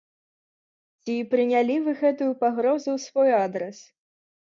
[1.03, 3.77] Ці прынялі вы гэтую пагрозу ў свой адрас.